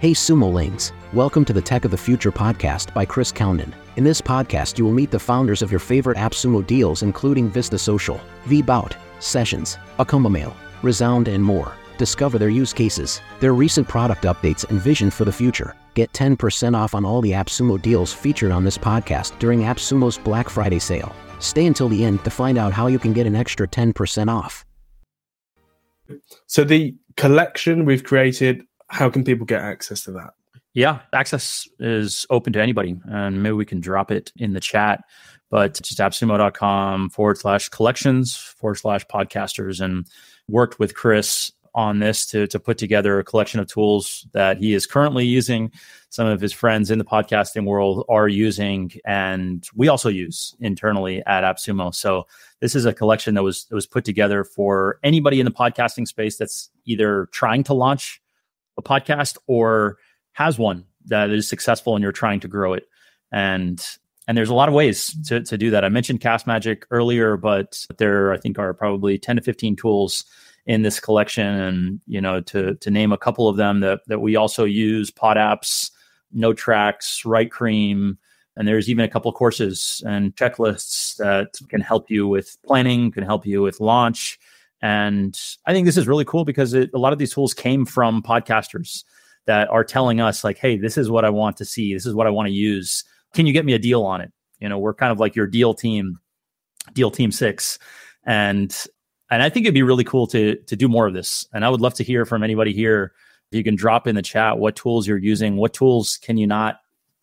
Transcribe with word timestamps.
Hey 0.00 0.12
Sumolings, 0.12 0.92
welcome 1.12 1.44
to 1.44 1.52
the 1.52 1.60
Tech 1.60 1.84
of 1.84 1.90
the 1.90 1.96
Future 1.98 2.32
podcast 2.32 2.94
by 2.94 3.04
Chris 3.04 3.30
Cownden. 3.30 3.74
In 3.96 4.02
this 4.02 4.22
podcast, 4.22 4.78
you 4.78 4.84
will 4.86 4.94
meet 4.94 5.10
the 5.10 5.18
founders 5.18 5.60
of 5.60 5.70
your 5.70 5.78
favorite 5.78 6.16
AppSumo 6.16 6.66
deals, 6.66 7.02
including 7.02 7.50
Vista 7.50 7.76
Social, 7.76 8.18
VBout, 8.46 8.96
Sessions, 9.18 9.76
Akamai 9.98 10.30
Mail, 10.30 10.56
Resound, 10.80 11.28
and 11.28 11.44
more. 11.44 11.74
Discover 11.98 12.38
their 12.38 12.48
use 12.48 12.72
cases, 12.72 13.20
their 13.40 13.52
recent 13.52 13.86
product 13.86 14.22
updates, 14.22 14.64
and 14.70 14.80
vision 14.80 15.10
for 15.10 15.26
the 15.26 15.32
future. 15.32 15.76
Get 15.92 16.10
10% 16.14 16.74
off 16.74 16.94
on 16.94 17.04
all 17.04 17.20
the 17.20 17.32
AppSumo 17.32 17.82
deals 17.82 18.10
featured 18.10 18.52
on 18.52 18.64
this 18.64 18.78
podcast 18.78 19.38
during 19.38 19.60
AppSumo's 19.60 20.16
Black 20.16 20.48
Friday 20.48 20.78
sale. 20.78 21.14
Stay 21.40 21.66
until 21.66 21.90
the 21.90 22.06
end 22.06 22.24
to 22.24 22.30
find 22.30 22.56
out 22.56 22.72
how 22.72 22.86
you 22.86 22.98
can 22.98 23.12
get 23.12 23.26
an 23.26 23.36
extra 23.36 23.68
10% 23.68 24.34
off. 24.34 24.64
So, 26.46 26.64
the 26.64 26.94
collection 27.18 27.84
we've 27.84 28.02
created 28.02 28.62
how 28.90 29.08
can 29.08 29.24
people 29.24 29.46
get 29.46 29.62
access 29.62 30.04
to 30.04 30.12
that? 30.12 30.34
Yeah, 30.74 31.00
access 31.12 31.68
is 31.78 32.26
open 32.30 32.52
to 32.52 32.60
anybody, 32.60 32.96
and 33.06 33.42
maybe 33.42 33.54
we 33.54 33.64
can 33.64 33.80
drop 33.80 34.10
it 34.10 34.32
in 34.36 34.52
the 34.52 34.60
chat. 34.60 35.02
But 35.48 35.80
just 35.82 35.98
appsumo.com 35.98 37.10
forward 37.10 37.38
slash 37.38 37.68
collections 37.70 38.36
forward 38.36 38.76
slash 38.76 39.04
podcasters, 39.06 39.80
and 39.80 40.06
worked 40.48 40.78
with 40.78 40.94
Chris 40.94 41.52
on 41.74 42.00
this 42.00 42.26
to 42.26 42.46
to 42.48 42.58
put 42.58 42.78
together 42.78 43.18
a 43.18 43.24
collection 43.24 43.60
of 43.60 43.66
tools 43.66 44.26
that 44.32 44.58
he 44.58 44.74
is 44.74 44.86
currently 44.86 45.24
using. 45.24 45.72
Some 46.10 46.26
of 46.26 46.40
his 46.40 46.52
friends 46.52 46.90
in 46.90 46.98
the 46.98 47.04
podcasting 47.04 47.64
world 47.64 48.04
are 48.08 48.28
using, 48.28 48.92
and 49.04 49.66
we 49.74 49.88
also 49.88 50.08
use 50.08 50.54
internally 50.60 51.22
at 51.26 51.42
AppSumo. 51.42 51.94
So 51.94 52.26
this 52.60 52.74
is 52.74 52.86
a 52.86 52.94
collection 52.94 53.34
that 53.34 53.42
was 53.42 53.64
that 53.66 53.74
was 53.74 53.86
put 53.86 54.04
together 54.04 54.44
for 54.44 54.98
anybody 55.02 55.40
in 55.40 55.46
the 55.46 55.52
podcasting 55.52 56.06
space 56.06 56.36
that's 56.36 56.70
either 56.84 57.28
trying 57.32 57.64
to 57.64 57.74
launch 57.74 58.20
a 58.80 58.82
podcast 58.82 59.36
or 59.46 59.98
has 60.32 60.58
one 60.58 60.84
that 61.06 61.30
is 61.30 61.48
successful 61.48 61.94
and 61.94 62.02
you're 62.02 62.12
trying 62.12 62.40
to 62.40 62.48
grow 62.48 62.72
it. 62.72 62.88
And 63.32 63.84
and 64.26 64.36
there's 64.36 64.50
a 64.50 64.54
lot 64.54 64.68
of 64.68 64.74
ways 64.74 65.16
to, 65.28 65.40
to 65.42 65.58
do 65.58 65.70
that. 65.70 65.84
I 65.84 65.88
mentioned 65.88 66.20
Castmagic 66.20 66.84
earlier, 66.90 67.36
but 67.36 67.84
there 67.98 68.32
I 68.32 68.36
think 68.36 68.58
are 68.58 68.72
probably 68.74 69.18
10 69.18 69.36
to 69.36 69.42
15 69.42 69.76
tools 69.76 70.24
in 70.66 70.82
this 70.82 71.00
collection. 71.00 71.46
And 71.46 72.00
you 72.06 72.20
know, 72.20 72.40
to 72.42 72.74
to 72.74 72.90
name 72.90 73.12
a 73.12 73.18
couple 73.18 73.48
of 73.48 73.56
them 73.56 73.80
that 73.80 74.00
that 74.06 74.20
we 74.20 74.36
also 74.36 74.64
use, 74.64 75.10
Podops, 75.10 75.90
No 76.32 76.52
Tracks, 76.52 77.22
Writecream, 77.24 78.16
and 78.56 78.68
there's 78.68 78.90
even 78.90 79.04
a 79.04 79.08
couple 79.08 79.32
courses 79.32 80.02
and 80.06 80.34
checklists 80.36 81.16
that 81.16 81.58
can 81.68 81.80
help 81.80 82.10
you 82.10 82.28
with 82.28 82.56
planning, 82.64 83.10
can 83.10 83.24
help 83.24 83.46
you 83.46 83.62
with 83.62 83.80
launch, 83.80 84.38
and 84.82 85.38
I 85.66 85.72
think 85.72 85.86
this 85.86 85.96
is 85.96 86.08
really 86.08 86.24
cool 86.24 86.44
because 86.44 86.74
it, 86.74 86.90
a 86.94 86.98
lot 86.98 87.12
of 87.12 87.18
these 87.18 87.32
tools 87.32 87.54
came 87.54 87.84
from 87.84 88.22
podcasters 88.22 89.04
that 89.46 89.68
are 89.68 89.84
telling 89.84 90.20
us, 90.20 90.44
like, 90.44 90.58
hey, 90.58 90.76
this 90.76 90.96
is 90.96 91.10
what 91.10 91.24
I 91.24 91.30
want 91.30 91.56
to 91.58 91.64
see. 91.64 91.92
This 91.92 92.06
is 92.06 92.14
what 92.14 92.26
I 92.26 92.30
want 92.30 92.48
to 92.48 92.52
use. 92.52 93.04
Can 93.34 93.46
you 93.46 93.52
get 93.52 93.64
me 93.64 93.74
a 93.74 93.78
deal 93.78 94.02
on 94.02 94.20
it? 94.20 94.32
You 94.58 94.68
know, 94.68 94.78
we're 94.78 94.94
kind 94.94 95.12
of 95.12 95.18
like 95.18 95.34
your 95.34 95.46
deal 95.46 95.74
team, 95.74 96.18
deal 96.92 97.10
team 97.10 97.32
six. 97.32 97.78
And 98.24 98.74
and 99.30 99.42
I 99.42 99.48
think 99.48 99.64
it'd 99.64 99.74
be 99.74 99.82
really 99.82 100.04
cool 100.04 100.26
to 100.28 100.56
to 100.56 100.76
do 100.76 100.88
more 100.88 101.06
of 101.06 101.14
this. 101.14 101.46
And 101.52 101.64
I 101.64 101.68
would 101.68 101.80
love 101.80 101.94
to 101.94 102.04
hear 102.04 102.24
from 102.24 102.42
anybody 102.42 102.72
here. 102.72 103.12
If 103.50 103.56
you 103.56 103.64
can 103.64 103.76
drop 103.76 104.06
in 104.06 104.14
the 104.14 104.22
chat 104.22 104.58
what 104.58 104.76
tools 104.76 105.06
you're 105.06 105.18
using, 105.18 105.56
what 105.56 105.74
tools 105.74 106.18
can 106.22 106.36
you 106.36 106.46
not 106.46 106.80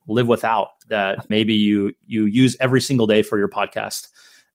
live 0.07 0.27
without 0.27 0.69
that 0.87 1.29
maybe 1.29 1.53
you 1.53 1.93
you 2.05 2.25
use 2.25 2.55
every 2.59 2.81
single 2.81 3.07
day 3.07 3.21
for 3.21 3.37
your 3.37 3.49
podcast 3.49 4.07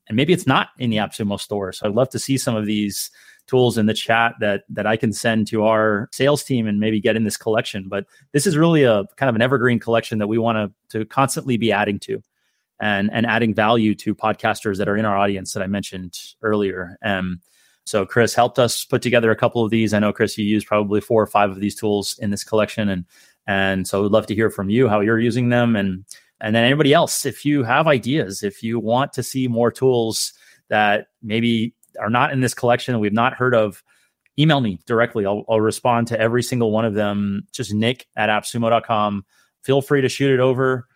and 0.09 0.17
maybe 0.17 0.33
it's 0.33 0.47
not 0.47 0.69
in 0.79 0.91
the 0.91 0.97
AppSumo 0.97 1.41
store. 1.41 1.73
So 1.73 1.87
I'd 1.87 1.95
love 1.95 2.11
to 2.11 2.19
see 2.19 2.37
some 2.37 2.57
of 2.57 2.67
these 2.67 3.11
tools 3.47 3.77
in 3.77 3.87
the 3.87 3.95
chat 3.95 4.35
that 4.41 4.63
that 4.69 4.87
I 4.87 4.97
can 4.97 5.13
send 5.13 5.47
to 5.49 5.65
our 5.65 6.09
sales 6.13 6.45
team 6.45 6.67
and 6.67 6.81
maybe 6.81 7.01
get 7.01 7.17
in 7.17 7.25
this 7.25 7.37
collection. 7.37 7.89
But 7.89 8.07
this 8.33 8.47
is 8.47 8.57
really 8.57 8.85
a 8.85 9.05
kind 9.17 9.29
of 9.29 9.35
an 9.35 9.43
evergreen 9.43 9.79
collection 9.79 10.19
that 10.19 10.29
we 10.29 10.39
want 10.39 10.57
to 10.91 10.99
to 10.99 11.05
constantly 11.07 11.57
be 11.57 11.73
adding 11.73 11.99
to 12.01 12.23
and 12.81 13.11
and 13.13 13.27
adding 13.27 13.55
value 13.55 13.95
to 13.97 14.15
podcasters 14.15 14.79
that 14.79 14.89
are 14.89 14.97
in 14.97 15.05
our 15.05 15.17
audience 15.17 15.53
that 15.53 15.63
I 15.63 15.67
mentioned 15.67 16.19
earlier. 16.43 16.99
Um, 17.05 17.41
so 17.85 18.07
Chris 18.07 18.35
helped 18.35 18.59
us 18.59 18.85
put 18.85 19.03
together 19.03 19.31
a 19.31 19.37
couple 19.37 19.65
of 19.65 19.71
these. 19.71 19.93
I 19.93 19.99
know 19.99 20.13
Chris, 20.13 20.39
you 20.39 20.45
used 20.45 20.69
probably 20.69 21.01
four 21.01 21.21
or 21.21 21.27
five 21.27 21.51
of 21.51 21.61
these 21.61 21.75
tools 21.75 22.19
in 22.21 22.31
this 22.31 22.45
collection, 22.45 22.89
and 22.89 23.05
and 23.47 23.89
so 23.89 24.03
we'd 24.03 24.13
love 24.13 24.27
to 24.27 24.35
hear 24.35 24.51
from 24.51 24.71
you 24.71 24.89
how 24.89 25.01
you're 25.01 25.19
using 25.19 25.49
them 25.49 25.75
and 25.75 26.05
and 26.43 26.57
then 26.57 26.65
anybody 26.65 26.93
else, 26.93 27.25
if 27.25 27.45
you 27.45 27.63
have 27.63 27.87
ideas, 27.87 28.43
if 28.43 28.65
you 28.65 28.81
want 28.81 29.13
to 29.13 29.23
see 29.23 29.47
more 29.47 29.71
tools 29.71 30.33
that 30.69 31.07
maybe 31.23 31.73
are 32.01 32.11
not 32.11 32.33
in 32.33 32.41
this 32.41 32.53
collection 32.53 32.99
we've 32.99 33.13
not 33.13 33.35
heard 33.35 33.55
of, 33.55 33.83
email 34.39 34.61
me 34.61 34.81
directly. 34.85 35.25
I'll, 35.25 35.45
I'll 35.49 35.61
respond 35.61 36.09
to 36.09 36.21
every 36.21 36.43
single 36.43 36.73
one 36.73 36.85
of 36.85 36.95
them. 36.95 37.47
Just 37.53 37.73
nick 37.73 38.09
at 38.17 38.29
appsumo.com. 38.29 39.25
Feel 39.63 39.83
free 39.83 40.01
to 40.01 40.09
shoot 40.09 40.33
it 40.33 40.41
over. 40.41 40.89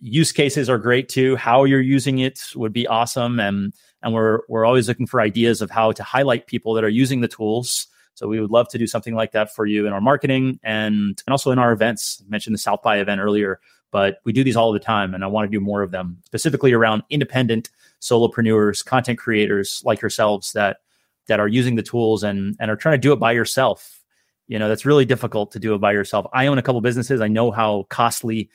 Use 0.00 0.32
cases 0.32 0.68
are 0.68 0.78
great 0.78 1.08
too. 1.08 1.36
How 1.36 1.62
you're 1.62 1.80
using 1.80 2.18
it 2.18 2.40
would 2.56 2.72
be 2.72 2.86
awesome. 2.88 3.38
And 3.38 3.72
and 4.02 4.12
we're 4.12 4.40
we're 4.48 4.64
always 4.64 4.88
looking 4.88 5.06
for 5.06 5.20
ideas 5.20 5.62
of 5.62 5.70
how 5.70 5.92
to 5.92 6.02
highlight 6.02 6.48
people 6.48 6.74
that 6.74 6.84
are 6.84 6.88
using 6.88 7.20
the 7.20 7.28
tools. 7.28 7.86
So 8.14 8.26
we 8.26 8.40
would 8.40 8.50
love 8.50 8.68
to 8.70 8.78
do 8.78 8.86
something 8.88 9.14
like 9.14 9.30
that 9.32 9.54
for 9.54 9.64
you 9.64 9.86
in 9.86 9.92
our 9.92 10.00
marketing 10.00 10.58
and, 10.64 11.22
and 11.24 11.32
also 11.32 11.52
in 11.52 11.58
our 11.60 11.70
events. 11.70 12.20
I 12.24 12.28
mentioned 12.28 12.54
the 12.54 12.58
South 12.58 12.82
by 12.82 12.98
event 12.98 13.20
earlier 13.20 13.60
but 13.90 14.18
we 14.24 14.32
do 14.32 14.44
these 14.44 14.56
all 14.56 14.72
the 14.72 14.78
time 14.78 15.14
and 15.14 15.24
I 15.24 15.26
want 15.26 15.50
to 15.50 15.56
do 15.56 15.60
more 15.60 15.82
of 15.82 15.90
them 15.90 16.18
specifically 16.24 16.72
around 16.72 17.02
independent 17.10 17.70
solopreneurs, 18.00 18.84
content 18.84 19.18
creators 19.18 19.82
like 19.84 20.00
yourselves 20.00 20.52
that 20.52 20.78
that 21.26 21.40
are 21.40 21.48
using 21.48 21.76
the 21.76 21.82
tools 21.82 22.22
and 22.22 22.56
and 22.60 22.70
are 22.70 22.76
trying 22.76 22.94
to 22.94 22.98
do 22.98 23.12
it 23.12 23.18
by 23.18 23.32
yourself. 23.32 24.02
You 24.46 24.58
know, 24.58 24.68
that's 24.68 24.86
really 24.86 25.04
difficult 25.04 25.52
to 25.52 25.58
do 25.58 25.74
it 25.74 25.78
by 25.78 25.92
yourself. 25.92 26.26
I 26.32 26.46
own 26.46 26.58
a 26.58 26.62
couple 26.62 26.80
businesses. 26.80 27.20
I 27.20 27.28
know 27.28 27.50
how 27.50 27.86
costly 27.90 28.48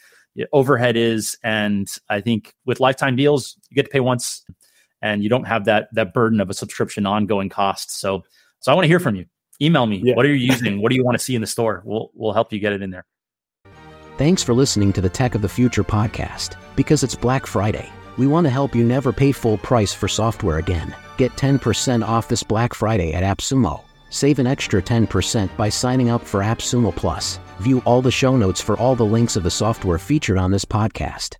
overhead 0.51 0.97
is 0.97 1.37
and 1.43 1.87
I 2.09 2.19
think 2.21 2.55
with 2.65 2.79
lifetime 2.79 3.15
deals, 3.15 3.57
you 3.69 3.75
get 3.75 3.83
to 3.83 3.91
pay 3.91 3.99
once 3.99 4.43
and 5.01 5.21
you 5.21 5.29
don't 5.29 5.45
have 5.45 5.65
that 5.65 5.89
that 5.93 6.13
burden 6.13 6.41
of 6.41 6.49
a 6.49 6.53
subscription 6.53 7.05
ongoing 7.05 7.49
cost. 7.49 7.99
So 7.99 8.23
so 8.59 8.71
I 8.71 8.75
want 8.75 8.85
to 8.85 8.89
hear 8.89 8.99
from 8.99 9.15
you. 9.15 9.25
Email 9.61 9.85
me. 9.85 10.01
Yeah. 10.03 10.15
What 10.15 10.25
are 10.25 10.33
you 10.33 10.51
using? 10.51 10.81
what 10.81 10.89
do 10.89 10.95
you 10.95 11.03
want 11.03 11.17
to 11.17 11.23
see 11.23 11.35
in 11.35 11.41
the 11.41 11.47
store? 11.47 11.83
We'll 11.85 12.09
we'll 12.13 12.33
help 12.33 12.51
you 12.51 12.59
get 12.59 12.73
it 12.73 12.81
in 12.81 12.89
there. 12.89 13.05
Thanks 14.15 14.43
for 14.43 14.53
listening 14.53 14.93
to 14.93 15.01
the 15.01 15.09
Tech 15.09 15.33
of 15.33 15.41
the 15.41 15.49
Future 15.49 15.83
podcast. 15.83 16.55
Because 16.75 17.01
it's 17.01 17.15
Black 17.15 17.47
Friday, 17.47 17.91
we 18.15 18.27
want 18.27 18.45
to 18.45 18.51
help 18.51 18.75
you 18.75 18.83
never 18.83 19.11
pay 19.11 19.31
full 19.31 19.57
price 19.57 19.91
for 19.91 20.07
software 20.07 20.59
again. 20.59 20.95
Get 21.17 21.31
10% 21.31 22.07
off 22.07 22.27
this 22.27 22.43
Black 22.43 22.75
Friday 22.75 23.13
at 23.13 23.23
AppSumo. 23.23 23.81
Save 24.11 24.37
an 24.37 24.45
extra 24.45 24.83
10% 24.83 25.57
by 25.57 25.67
signing 25.67 26.11
up 26.11 26.21
for 26.21 26.41
AppSumo 26.41 26.95
Plus. 26.95 27.39
View 27.61 27.79
all 27.85 28.03
the 28.03 28.11
show 28.11 28.37
notes 28.37 28.61
for 28.61 28.77
all 28.77 28.95
the 28.95 29.03
links 29.03 29.35
of 29.35 29.41
the 29.41 29.49
software 29.49 29.97
featured 29.97 30.37
on 30.37 30.51
this 30.51 30.65
podcast. 30.65 31.37